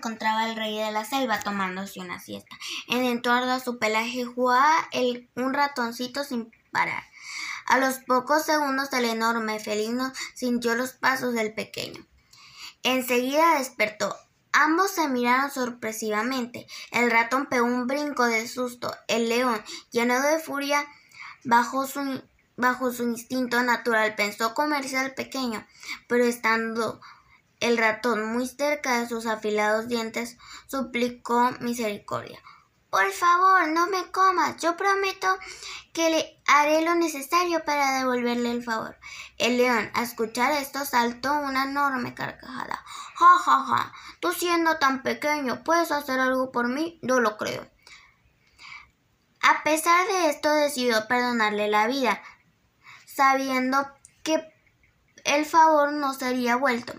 [0.00, 2.56] encontraba el rey de la selva tomándose una siesta.
[2.88, 7.04] En torno a su pelaje jugaba el, un ratoncito sin parar.
[7.66, 12.06] A los pocos segundos el enorme felino sintió los pasos del pequeño.
[12.82, 14.16] Enseguida despertó.
[14.52, 16.66] Ambos se miraron sorpresivamente.
[16.90, 18.92] El ratón pegó un brinco de susto.
[19.06, 20.84] El león, lleno de furia,
[21.42, 22.22] su,
[22.56, 25.64] bajo su instinto natural, pensó comerse al pequeño,
[26.08, 27.00] pero estando
[27.60, 32.40] el ratón muy cerca de sus afilados dientes, suplicó misericordia.
[32.90, 34.56] Por favor, no me comas.
[34.60, 35.28] Yo prometo
[35.92, 38.98] que le haré lo necesario para devolverle el favor.
[39.38, 42.84] El león, a escuchar esto, saltó una enorme carcajada.
[43.14, 43.92] Ja, ja, ja.
[44.18, 46.98] Tú siendo tan pequeño, ¿puedes hacer algo por mí?
[47.02, 47.70] No lo creo.
[49.42, 52.20] A pesar de esto, decidió perdonarle la vida,
[53.06, 53.86] sabiendo
[54.24, 54.42] que
[55.24, 56.92] el favor no sería vuelto.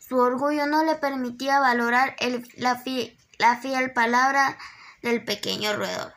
[0.00, 2.16] Su orgullo no le permitía valorar
[2.56, 2.82] la,
[3.38, 4.58] la fiel palabra
[5.02, 6.14] del pequeño roedor.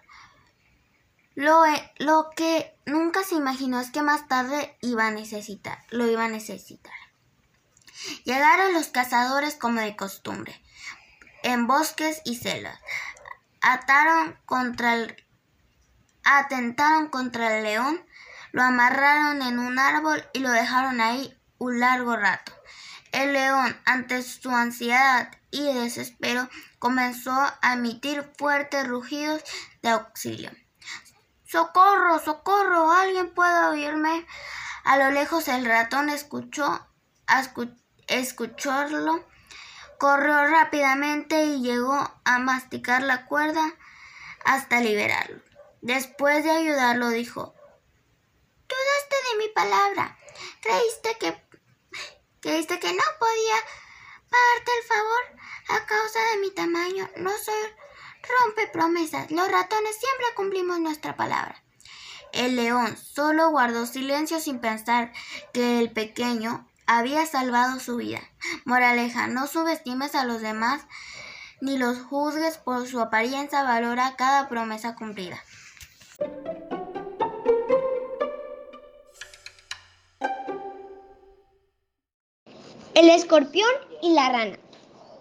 [1.35, 6.07] Lo, e, lo, que nunca se imaginó es que más tarde iba a necesitar, lo
[6.07, 6.93] iba a necesitar.
[8.23, 10.59] Llegaron los cazadores como de costumbre,
[11.43, 12.79] en bosques y selvas.
[13.61, 15.15] Ataron contra el,
[16.23, 18.03] atentaron contra el león,
[18.51, 22.56] lo amarraron en un árbol y lo dejaron ahí un largo rato.
[23.11, 29.43] El león, ante su ansiedad y desespero, comenzó a emitir fuertes rugidos
[29.81, 30.51] de auxilio.
[31.45, 32.19] ¡Socorro!
[32.19, 32.91] ¡Socorro!
[32.91, 34.25] ¿Alguien puede oírme?
[34.83, 36.87] A lo lejos el ratón escuchó,
[38.07, 39.25] escucharlo,
[39.97, 43.73] corrió rápidamente y llegó a masticar la cuerda
[44.45, 45.41] hasta liberarlo.
[45.81, 47.53] Después de ayudarlo dijo,
[48.67, 50.17] Dudaste de mi palabra.
[50.61, 51.46] Creíste que,
[52.47, 53.55] creíste que no podía
[54.29, 57.09] pagarte el favor a causa de mi tamaño.
[57.17, 57.53] No soy
[58.45, 59.29] rompe promesas.
[59.31, 61.61] Los ratones siempre cumplimos nuestra palabra.
[62.31, 65.11] El león solo guardó silencio sin pensar
[65.51, 68.21] que el pequeño había salvado su vida.
[68.63, 70.83] Moraleja, no subestimes a los demás
[71.59, 75.43] ni los juzgues por su apariencia, valora cada promesa cumplida.
[82.97, 83.69] El escorpión
[84.01, 84.57] y la rana.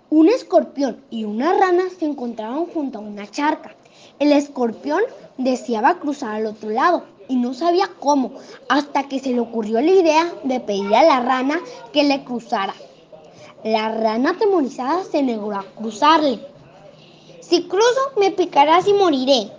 [0.08, 3.76] Un escorpión y una rana se encontraban junto a una charca.
[4.18, 5.02] El escorpión
[5.36, 8.32] deseaba cruzar al otro lado y no sabía cómo,
[8.70, 11.60] hasta que se le ocurrió la idea de pedir a la rana
[11.92, 12.74] que le cruzara.
[13.62, 16.40] La rana atemorizada se negó a cruzarle.
[17.42, 19.52] Si cruzo, me picarás y moriré.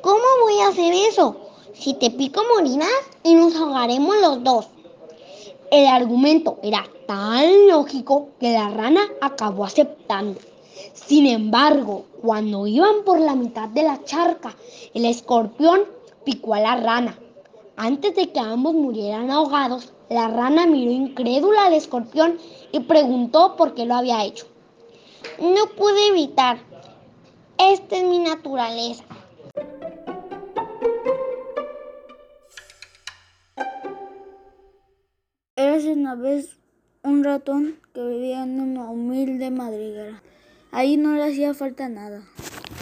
[0.00, 1.38] ¿Cómo voy a hacer eso?
[1.74, 2.88] Si te pico, morirás
[3.24, 4.68] y nos ahogaremos los dos.
[5.70, 10.38] El argumento era tan lógico que la rana acabó aceptando.
[10.92, 14.54] Sin embargo, cuando iban por la mitad de la charca,
[14.94, 15.80] el escorpión
[16.24, 17.18] picó a la rana.
[17.76, 22.38] Antes de que ambos murieran ahogados, la rana miró incrédula al escorpión
[22.70, 24.46] y preguntó por qué lo había hecho.
[25.40, 26.58] No pude evitar.
[27.58, 29.04] Esta es mi naturaleza.
[35.76, 36.56] Érase una vez
[37.02, 40.22] un ratón que vivía en una humilde madriguera.
[40.72, 42.22] Ahí no le hacía falta nada.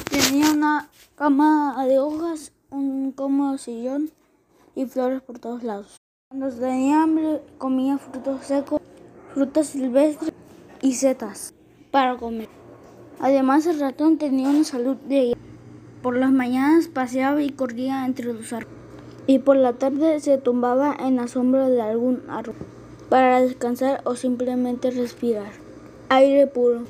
[0.08, 4.12] Tenía una cama de hojas, un cómodo sillón
[4.76, 5.96] y flores por todos lados.
[6.28, 8.80] Cuando tenía hambre comía frutos secos,
[9.32, 10.32] frutas silvestres
[10.80, 11.52] y setas
[11.90, 12.48] para comer.
[13.18, 15.36] Además el ratón tenía una salud de
[16.00, 18.78] Por las mañanas paseaba y corría entre los árboles
[19.26, 22.73] y por la tarde se tumbaba en la sombra de algún árbol
[23.14, 25.52] para descansar o simplemente respirar
[26.08, 26.82] aire puro.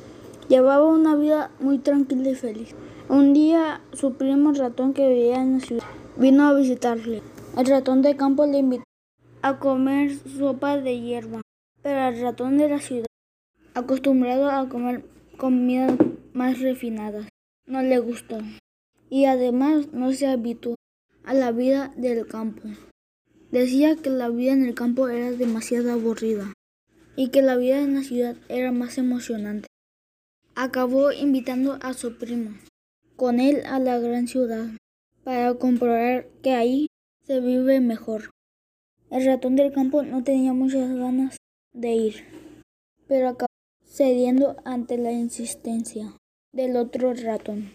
[0.49, 2.75] Llevaba una vida muy tranquila y feliz.
[3.11, 5.84] Un día su primo ratón que vivía en la ciudad
[6.16, 7.21] vino a visitarle.
[7.59, 8.84] El ratón de campo le invitó
[9.43, 11.43] a comer sopa de hierba,
[11.83, 13.07] pero el ratón de la ciudad,
[13.75, 15.04] acostumbrado a comer
[15.37, 15.93] comidas
[16.33, 17.28] más refinadas,
[17.66, 18.39] no le gustó
[19.10, 20.77] y además no se habituó
[21.22, 22.63] a la vida del campo.
[23.54, 26.53] Decía que la vida en el campo era demasiado aburrida
[27.15, 29.68] y que la vida en la ciudad era más emocionante.
[30.56, 32.59] Acabó invitando a su primo
[33.15, 34.66] con él a la gran ciudad
[35.22, 36.89] para comprobar que ahí
[37.28, 38.30] se vive mejor.
[39.09, 41.36] El ratón del campo no tenía muchas ganas
[41.72, 42.24] de ir,
[43.07, 43.47] pero acabó
[43.84, 46.12] cediendo ante la insistencia
[46.53, 47.71] del otro ratón.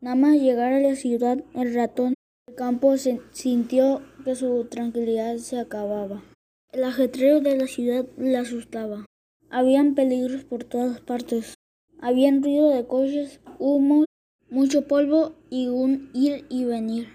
[0.00, 2.14] Nada más llegar a la ciudad, el ratón
[2.50, 6.24] el campo sintió que su tranquilidad se acababa.
[6.72, 9.06] El ajetreo de la ciudad le asustaba.
[9.50, 11.54] Habían peligros por todas partes.
[12.00, 14.04] Había ruido de coches, humo,
[14.50, 17.08] mucho polvo y un ir y venir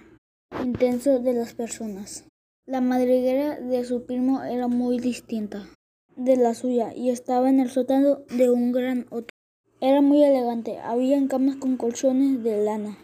[0.64, 2.24] intenso de las personas.
[2.66, 5.68] La madriguera de su primo era muy distinta
[6.16, 9.36] de la suya y estaba en el sótano de un gran hotel.
[9.82, 12.98] Era muy elegante, había camas con colchones de lana,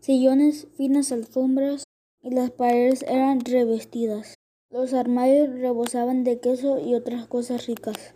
[0.00, 1.84] sillones, finas alfombras
[2.22, 4.34] y las paredes eran revestidas.
[4.70, 8.14] Los armarios rebosaban de queso y otras cosas ricas.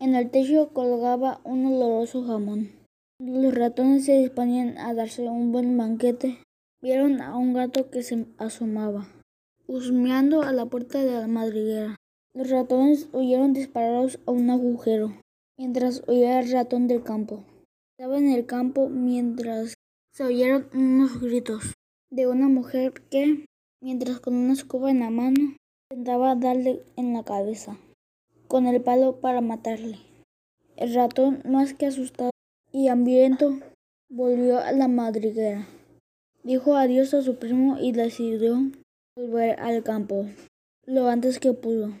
[0.00, 2.70] En el techo colgaba un oloroso jamón.
[3.20, 6.38] Los ratones se disponían a darse un buen banquete.
[6.80, 9.06] Vieron a un gato que se asomaba,
[9.68, 11.94] husmeando a la puerta de la madriguera.
[12.34, 15.12] Los ratones huyeron disparados a un agujero,
[15.56, 17.44] mientras oía el ratón del campo.
[17.96, 19.74] Estaba en el campo mientras
[20.12, 21.74] se oyeron unos gritos
[22.10, 23.46] de una mujer que,
[23.82, 25.56] mientras con una escoba en la mano,
[25.90, 27.78] intentaba darle en la cabeza
[28.46, 29.98] con el palo para matarle.
[30.76, 32.30] El ratón, más que asustado
[32.70, 33.58] y hambriento,
[34.10, 35.66] volvió a la madriguera.
[36.42, 38.58] Dijo adiós a su primo y decidió
[39.16, 40.26] volver al campo
[40.84, 41.92] lo antes que pudo.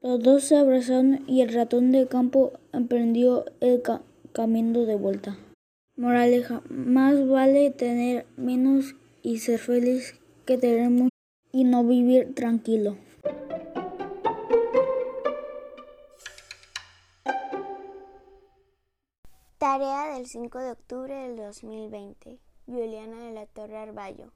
[0.00, 3.82] Los dos se abrazaron y el ratón de campo emprendió el
[4.32, 5.36] camino de vuelta.
[5.98, 11.16] Moraleja, más vale tener menos y ser feliz que tener mucho
[11.52, 12.98] y no vivir tranquilo.
[19.56, 22.40] Tarea del 5 de octubre del 2020.
[22.66, 24.32] Juliana de la Torre Arballo.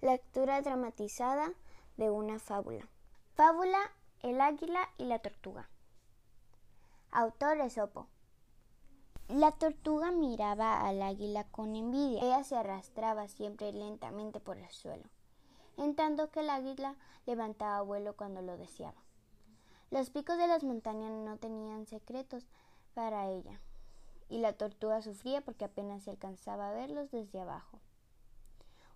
[0.00, 1.52] Lectura dramatizada
[1.96, 2.88] de una fábula.
[3.36, 3.78] Fábula
[4.24, 5.68] El águila y la tortuga.
[7.12, 8.08] Autor Esopo.
[9.28, 12.22] La tortuga miraba al águila con envidia.
[12.22, 15.04] Ella se arrastraba siempre lentamente por el suelo,
[15.78, 16.94] en tanto que el águila
[17.24, 19.02] levantaba vuelo cuando lo deseaba.
[19.90, 22.44] Los picos de las montañas no tenían secretos
[22.92, 23.60] para ella
[24.28, 27.78] y la tortuga sufría porque apenas se alcanzaba a verlos desde abajo.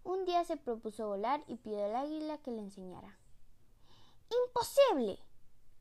[0.05, 3.17] Un día se propuso volar y pidió al águila que le enseñara.
[4.47, 5.19] Imposible,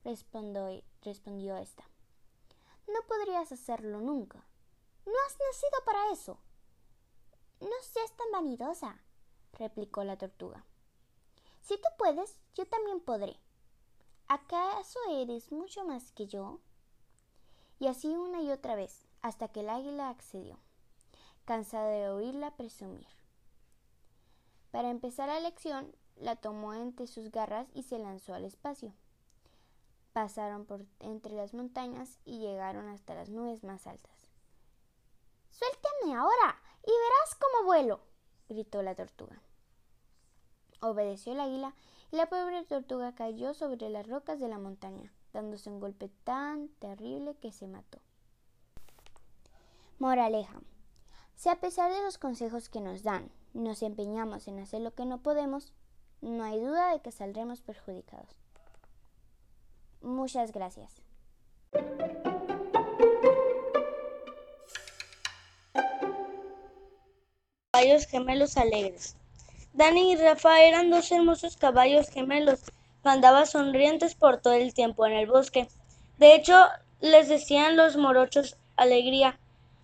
[0.03, 1.83] respondió, respondió esta.
[2.88, 4.44] No podrías hacerlo nunca.
[5.06, 6.38] No has nacido para eso.
[7.60, 9.01] No seas tan vanidosa,
[9.54, 10.66] replicó la tortuga.
[11.62, 13.38] Si tú puedes, yo también podré.
[14.28, 16.60] ¿Acaso eres mucho más que yo?
[17.80, 20.57] Y así una y otra vez, hasta que el águila accedió,
[21.45, 23.07] cansada de oírla presumir.
[24.72, 28.94] Para empezar la lección, la tomó entre sus garras y se lanzó al espacio.
[30.17, 34.31] Pasaron por entre las montañas y llegaron hasta las nubes más altas.
[35.51, 37.99] Suéltame ahora y verás cómo vuelo,
[38.49, 39.39] gritó la tortuga.
[40.81, 41.75] Obedeció el águila
[42.09, 46.69] y la pobre tortuga cayó sobre las rocas de la montaña, dándose un golpe tan
[46.79, 47.99] terrible que se mató.
[49.99, 50.61] Moraleja.
[51.35, 55.05] Si a pesar de los consejos que nos dan, nos empeñamos en hacer lo que
[55.05, 55.73] no podemos,
[56.21, 58.46] no hay duda de que saldremos perjudicados.
[60.01, 60.94] Muchas gracias.
[67.71, 69.15] Caballos gemelos alegres.
[69.73, 72.62] Dani y Rafa eran dos hermosos caballos gemelos
[73.03, 75.67] que andaban sonrientes por todo el tiempo en el bosque.
[76.17, 76.65] De hecho,
[77.01, 79.39] les decían los morochos alegría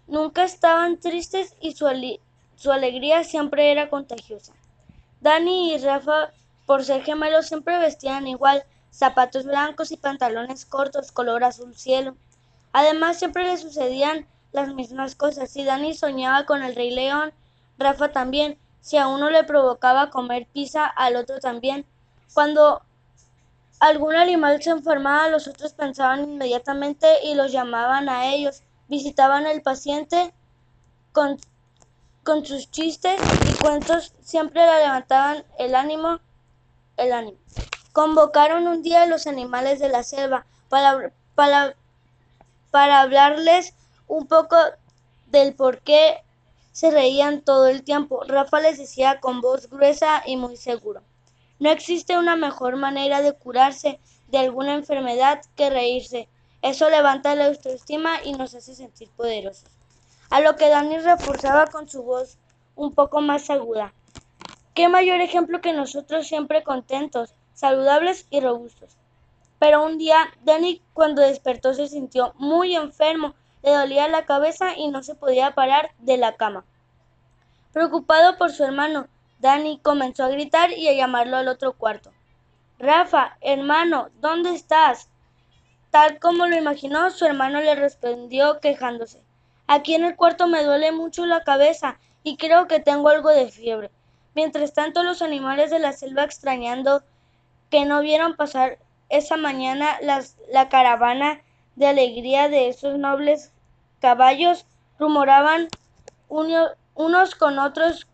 [0.07, 4.53] Nunca estaban tristes y su, alegría siempre era contagiosa.
[5.21, 6.31] Dani y Rafa,
[6.65, 12.15] por ser gemelos, siempre vestían igual, zapatos blancos y pantalones cortos color azul cielo.
[12.71, 15.49] Además, siempre les sucedían las mismas cosas.
[15.49, 17.33] Si Dani soñaba con el rey león,
[17.77, 18.57] Rafa también.
[18.81, 21.85] Si a uno le provocaba comer pizza, al otro también.
[22.33, 22.81] Cuando
[23.79, 29.61] algún animal se enfermaba, los otros pensaban inmediatamente y los llamaban a ellos visitaban al
[29.61, 30.33] paciente
[31.11, 31.37] con,
[32.23, 33.19] con sus chistes
[33.49, 36.19] y cuentos, siempre le levantaban el ánimo,
[36.97, 37.37] el ánimo.
[37.93, 41.75] Convocaron un día a los animales de la selva para, para,
[42.71, 43.73] para hablarles
[44.07, 44.57] un poco
[45.27, 46.21] del por qué
[46.71, 48.23] se reían todo el tiempo.
[48.27, 51.01] Rafa les decía con voz gruesa y muy seguro.
[51.59, 56.27] No existe una mejor manera de curarse de alguna enfermedad que reírse.
[56.63, 59.69] Eso levanta la autoestima y nos hace sentir poderosos.
[60.31, 62.37] A lo que Dani reforzaba con su voz
[62.75, 63.93] un poco más aguda.
[64.73, 68.97] Qué mayor ejemplo que nosotros siempre contentos, saludables y robustos.
[69.59, 74.89] Pero un día Dani cuando despertó se sintió muy enfermo, le dolía la cabeza y
[74.89, 76.65] no se podía parar de la cama.
[77.71, 79.07] Preocupado por su hermano,
[79.39, 82.11] Dani comenzó a gritar y a llamarlo al otro cuarto.
[82.77, 85.09] Rafa, hermano, ¿dónde estás?
[85.91, 89.23] Tal como lo imaginó, su hermano le respondió quejándose.
[89.67, 93.49] Aquí en el cuarto me duele mucho la cabeza y creo que tengo algo de
[93.49, 93.91] fiebre.
[94.35, 97.03] Mientras tanto, los animales de la selva extrañando
[97.73, 98.77] que no vieron pasar
[99.09, 99.97] esa mañana
[100.51, 101.41] la caravana
[101.75, 103.51] de alegría de esos nobles
[103.99, 104.67] caballos
[104.99, 105.69] rumoraban
[106.27, 108.07] unos con otros,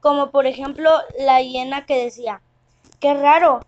[0.00, 2.42] como por ejemplo la hiena que decía,
[2.98, 3.60] qué raro,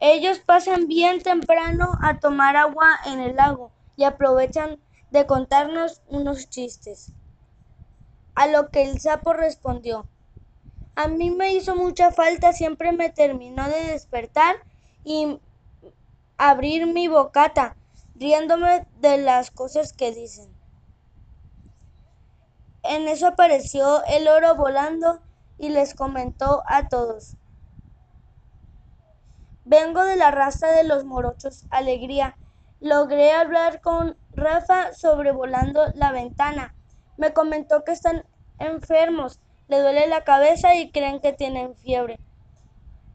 [0.00, 6.48] ellos pasan bien temprano a tomar agua en el lago y aprovechan de contarnos unos
[6.48, 7.12] chistes.
[8.34, 10.08] A lo que el sapo respondió,
[10.94, 14.56] a mí me hizo mucha falta, siempre me terminó de despertar
[15.04, 15.40] y
[16.36, 17.76] abrir mi bocata,
[18.14, 20.54] riéndome de las cosas que dicen.
[22.82, 25.22] En eso apareció el oro volando
[25.56, 27.36] y les comentó a todos.
[29.64, 32.36] Vengo de la raza de los morochos, alegría.
[32.80, 36.74] Logré hablar con Rafa sobrevolando la ventana.
[37.16, 38.26] Me comentó que están
[38.58, 39.40] enfermos,
[39.72, 42.20] le duele la cabeza y creen que tienen fiebre.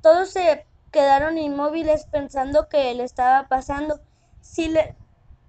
[0.02, 4.00] Todos se quedaron inmóviles pensando que él estaba pasando.
[4.42, 4.74] Si,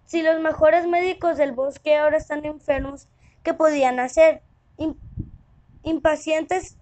[0.04, 3.08] si los mejores médicos del bosque ahora están enfermos,
[3.42, 4.42] ¿qué podían hacer?
[5.82, 6.76] impacientes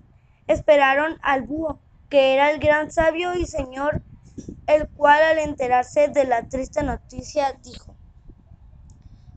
[0.49, 1.79] esperaron al búho,
[2.11, 4.03] que era el gran sabio y señor
[4.67, 7.95] el cual al enterarse de la triste noticia dijo,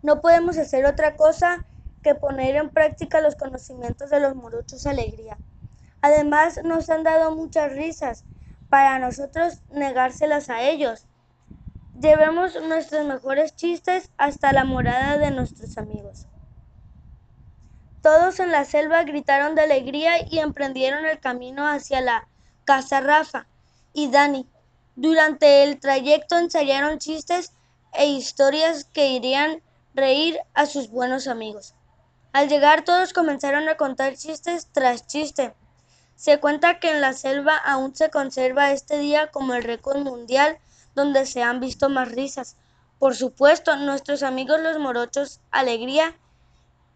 [0.01, 1.63] no podemos hacer otra cosa
[2.01, 5.39] que poner en práctica los conocimientos de los morochos alegría.
[6.01, 8.25] Además nos han dado muchas risas,
[8.70, 11.08] para nosotros negárselas a ellos.
[12.00, 16.27] Llevemos nuestros mejores chistes hasta la morada de nuestros amigos.
[18.01, 22.29] Todos en la selva gritaron de alegría y emprendieron el camino hacia la
[22.63, 23.48] casa Rafa
[23.91, 24.48] y Dani,
[24.96, 27.53] durante el trayecto ensayaron chistes
[27.94, 29.63] e historias que irían
[29.94, 31.74] reír a sus buenos amigos.
[32.32, 35.54] Al llegar todos comenzaron a contar chistes tras chiste.
[36.16, 40.58] Se cuenta que en la selva aún se conserva este día como el récord mundial
[40.96, 42.58] donde se han visto más risas.
[43.00, 46.16] Por supuesto, nuestros amigos los morochos, alegría,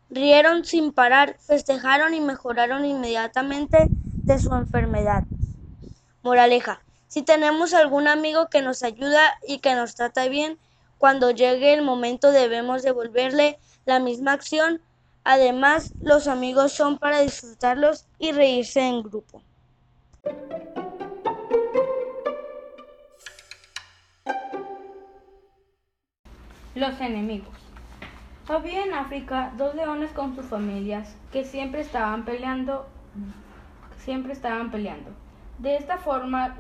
[0.10, 5.24] rieron sin parar, festejaron y mejoraron inmediatamente de su enfermedad.
[6.22, 10.60] Moraleja, si tenemos algún amigo que nos ayuda y que nos trata bien,
[10.98, 14.82] cuando llegue el momento debemos devolverle la misma acción.
[15.26, 19.42] Además, los amigos son para disfrutarlos y reírse en grupo.
[26.76, 27.54] Los enemigos.
[28.50, 32.86] Había en África dos leones con sus familias que siempre estaban peleando,
[34.00, 35.12] siempre estaban peleando.
[35.60, 36.58] De esta forma,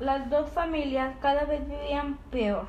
[0.00, 2.66] las dos familias cada vez vivían peor,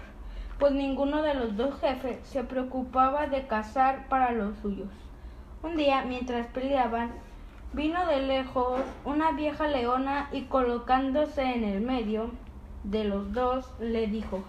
[0.60, 5.07] pues ninguno de los dos jefes se preocupaba de cazar para los suyos.
[5.68, 7.12] Un día, mientras peleaban,
[7.74, 12.32] vino de lejos una vieja leona y colocándose en el medio
[12.86, 14.46] de los dos le dijo,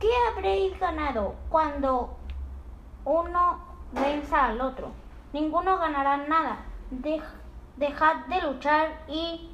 [0.00, 2.16] ¿Qué habréis ganado cuando
[3.04, 3.58] uno
[3.92, 4.92] venza al otro?
[5.34, 6.64] Ninguno ganará nada
[7.76, 9.50] dejad de luchar y,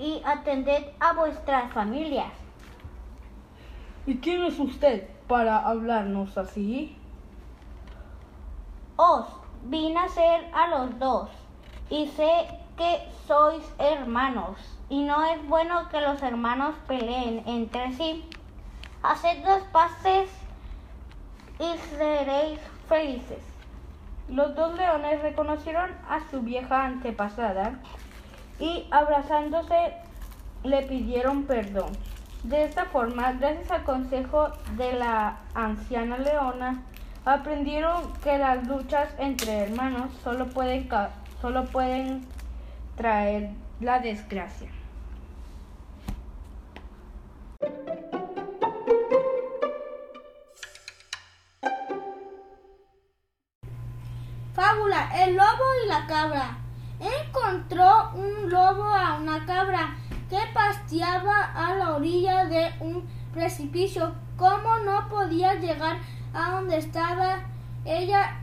[0.00, 2.32] y atended a vuestras familias.
[4.04, 6.98] ¿Y quién es usted para hablarnos así?
[8.96, 9.26] Os
[9.64, 11.28] vine a ser a los dos
[11.90, 12.46] y sé
[12.76, 14.56] que sois hermanos
[14.88, 18.28] y no es bueno que los hermanos peleen entre sí.
[19.02, 20.30] Haced las paces
[21.58, 23.42] y seréis felices.
[24.28, 27.80] Los dos leones reconocieron a su vieja antepasada
[28.58, 29.94] y abrazándose
[30.62, 31.92] le pidieron perdón.
[32.44, 36.82] De esta forma, gracias al consejo de la anciana leona,
[37.24, 40.88] aprendieron que las luchas entre hermanos solo pueden,
[41.40, 42.22] solo pueden
[42.96, 43.50] traer
[43.80, 44.68] la desgracia.
[55.24, 56.58] el lobo y la cabra.
[57.00, 59.96] Encontró un lobo a una cabra
[60.28, 64.14] que pasteaba a la orilla de un precipicio.
[64.36, 65.98] Como no podía llegar
[66.34, 67.38] a donde estaba,
[67.84, 68.36] ella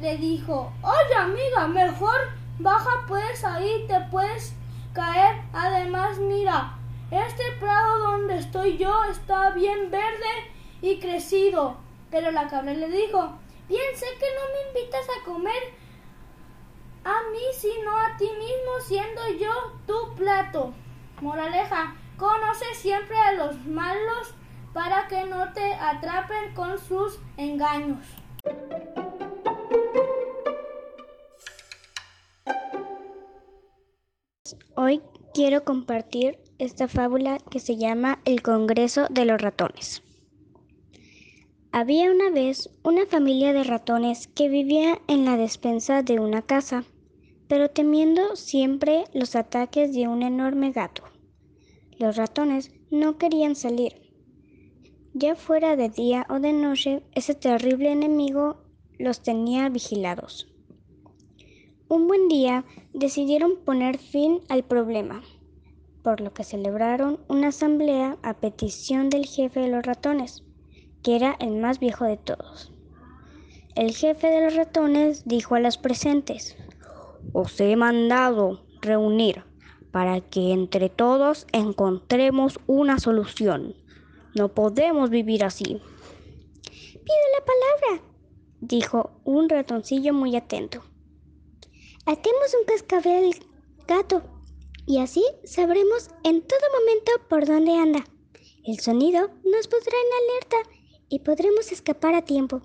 [0.00, 4.54] le dijo, oye amiga, mejor baja pues ahí te puedes
[4.92, 5.42] caer.
[5.52, 6.76] Además, mira,
[7.10, 11.76] este prado donde estoy yo está bien verde y crecido.
[12.10, 13.32] Pero la cabra le dijo,
[13.68, 15.74] bien sé que no me invitas a comer,
[17.04, 19.52] a mí, sino a ti mismo, siendo yo
[19.86, 20.72] tu plato.
[21.20, 24.34] Moraleja, conoce siempre a los malos
[24.74, 28.04] para que no te atrapen con sus engaños.
[34.76, 35.00] Hoy
[35.32, 40.02] quiero compartir esta fábula que se llama El Congreso de los Ratones.
[41.70, 46.84] Había una vez una familia de ratones que vivía en la despensa de una casa,
[47.48, 51.04] pero temiendo siempre los ataques de un enorme gato.
[51.98, 54.03] Los ratones no querían salir.
[55.16, 58.56] Ya fuera de día o de noche, ese terrible enemigo
[58.98, 60.52] los tenía vigilados.
[61.86, 65.22] Un buen día decidieron poner fin al problema,
[66.02, 70.42] por lo que celebraron una asamblea a petición del jefe de los ratones,
[71.04, 72.72] que era el más viejo de todos.
[73.76, 76.56] El jefe de los ratones dijo a los presentes,
[77.32, 79.44] os he mandado reunir
[79.92, 83.76] para que entre todos encontremos una solución.
[84.34, 85.64] No podemos vivir así.
[85.64, 88.04] Pido la palabra,
[88.60, 90.82] dijo un ratoncillo muy atento.
[92.06, 94.22] Atemos un cascabel al gato
[94.86, 98.04] y así sabremos en todo momento por dónde anda.
[98.64, 100.70] El sonido nos pondrá en alerta
[101.08, 102.62] y podremos escapar a tiempo.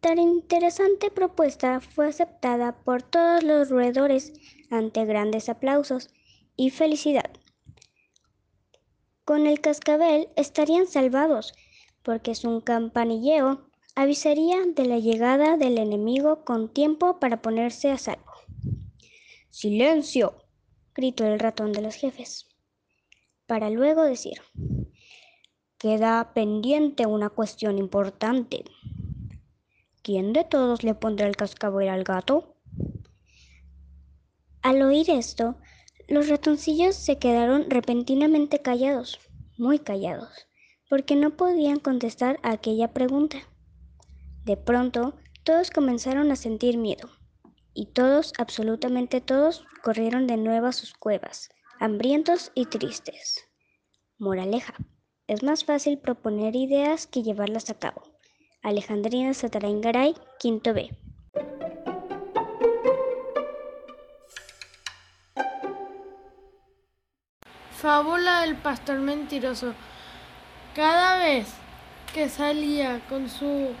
[0.00, 4.32] Tan interesante propuesta fue aceptada por todos los roedores
[4.68, 6.08] ante grandes aplausos
[6.56, 7.30] y felicidad.
[9.24, 11.54] Con el cascabel estarían salvados,
[12.02, 18.32] porque su campanilleo avisaría de la llegada del enemigo con tiempo para ponerse a salvo.
[19.50, 20.42] ¡Silencio!
[20.94, 22.48] gritó el ratón de los jefes,
[23.46, 24.40] para luego decir,
[25.78, 28.64] queda pendiente una cuestión importante.
[30.02, 32.56] ¿Quién de todos le pondrá el cascabel al gato?
[34.62, 35.56] Al oír esto,
[36.08, 39.20] los ratoncillos se quedaron repentinamente callados,
[39.56, 40.48] muy callados,
[40.88, 43.38] porque no podían contestar a aquella pregunta.
[44.44, 47.10] De pronto, todos comenzaron a sentir miedo,
[47.74, 51.48] y todos, absolutamente todos, corrieron de nuevo a sus cuevas,
[51.80, 53.48] hambrientos y tristes.
[54.18, 54.74] Moraleja.
[55.26, 58.02] Es más fácil proponer ideas que llevarlas a cabo.
[58.62, 60.90] Alejandrina Sataraingaray, quinto B.
[67.82, 69.74] Fábula del pastor mentiroso.
[70.72, 71.48] Cada vez
[72.14, 73.74] que salía con su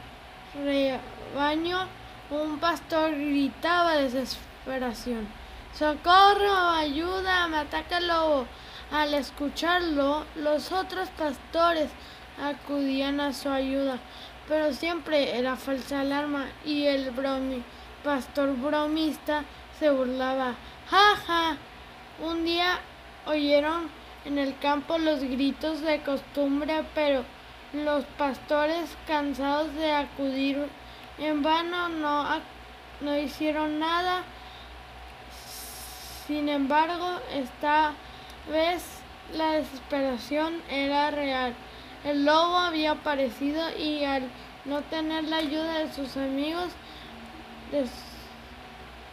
[0.56, 1.86] rebaño,
[2.28, 5.28] un pastor gritaba de desesperación.
[5.72, 6.70] ¡Socorro!
[6.70, 7.46] ¡Ayuda!
[7.46, 8.46] ¡Me ataca el lobo!
[8.90, 11.88] Al escucharlo, los otros pastores
[12.42, 14.00] acudían a su ayuda,
[14.48, 17.62] pero siempre era falsa alarma y el bromi,
[18.02, 19.44] pastor bromista
[19.78, 20.54] se burlaba.
[20.90, 21.56] ¡Ja, ja!
[22.20, 22.80] Un día
[23.26, 23.88] oyeron
[24.24, 27.24] en el campo los gritos de costumbre, pero
[27.72, 30.68] los pastores, cansados de acudir
[31.18, 32.26] en vano, no,
[33.00, 34.22] no hicieron nada.
[36.26, 37.92] Sin embargo, esta
[38.50, 38.84] vez
[39.34, 41.54] la desesperación era real.
[42.04, 44.28] El lobo había aparecido y al
[44.64, 46.68] no tener la ayuda de sus amigos,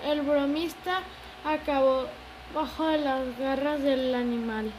[0.03, 1.01] el bromista
[1.45, 2.07] acabó
[2.53, 4.71] bajo de las garras del animal.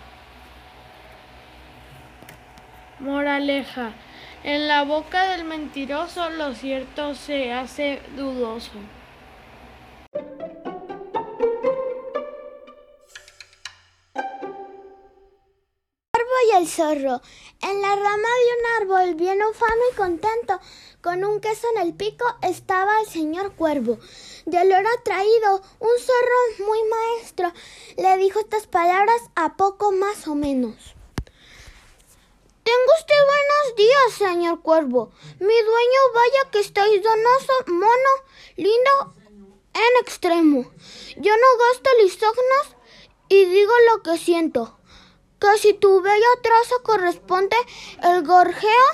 [2.98, 3.92] Moraleja.
[4.42, 8.72] En la boca del mentiroso lo cierto se hace dudoso.
[16.61, 17.23] El zorro.
[17.62, 20.61] En la rama de un árbol, bien ufano y contento,
[21.01, 23.99] con un queso en el pico, estaba el señor cuervo.
[24.44, 27.53] De lo era traído, un zorro muy maestro
[27.96, 30.75] le dijo estas palabras a poco más o menos.
[32.62, 35.11] Tengo usted buenos días, señor cuervo.
[35.38, 38.12] Mi dueño vaya que estáis donoso, mono,
[38.57, 39.14] lindo
[39.75, 40.70] en extremo.
[41.16, 42.77] Yo no gasto lisognos
[43.29, 44.80] y digo lo que siento
[45.40, 47.57] que si tu bella traza corresponde
[48.03, 48.87] el gorjeo,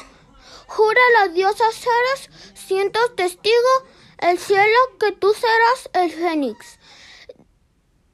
[0.66, 3.72] jura la diosa Ceres, siento testigo
[4.18, 6.78] el cielo que tú serás el fénix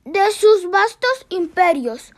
[0.05, 2.12] de sus vastos imperios.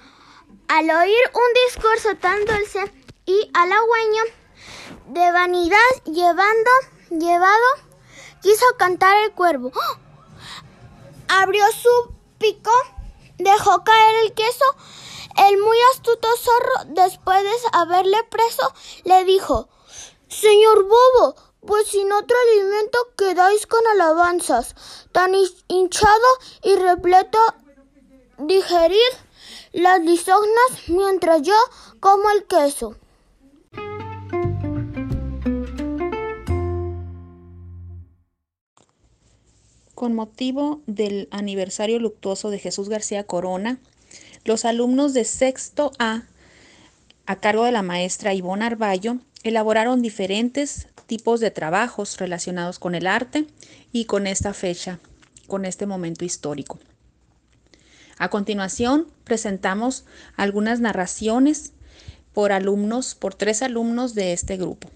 [0.69, 2.93] Al oír un discurso tan dulce
[3.27, 4.23] y halagüeño
[5.09, 6.71] de vanidad llevando,
[7.11, 7.67] llevado,
[8.41, 9.71] quiso cantar el cuervo.
[9.75, 9.99] ¡Oh!
[11.29, 12.71] Abrió su pico,
[13.39, 14.65] dejó caer el queso,
[15.37, 18.73] el muy astuto zorro, después de haberle preso,
[19.05, 19.69] le dijo
[20.29, 21.35] Señor bobo,
[21.67, 24.75] pues sin otro alimento quedáis con alabanzas,
[25.13, 25.33] tan
[25.69, 26.29] hinchado
[26.63, 27.39] y repleto
[28.39, 29.01] digerir
[29.73, 31.55] las lisognas mientras yo
[32.01, 32.97] como el queso.
[39.95, 43.79] Con motivo del aniversario luctuoso de Jesús García Corona,
[44.45, 46.23] los alumnos de sexto A,
[47.27, 53.07] a cargo de la maestra Ivonne Arballo, elaboraron diferentes tipos de trabajos relacionados con el
[53.07, 53.47] arte
[53.93, 54.99] y con esta fecha,
[55.47, 56.79] con este momento histórico.
[58.19, 60.05] A continuación, presentamos
[60.37, 61.73] algunas narraciones
[62.33, 64.91] por alumnos, por tres alumnos de este grupo.